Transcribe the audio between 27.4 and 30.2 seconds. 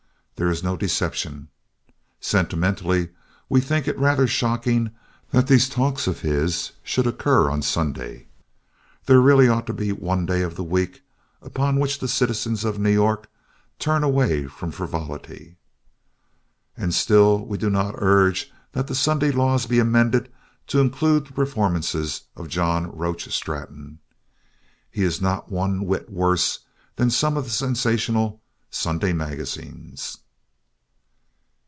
the sensational Sunday magazines.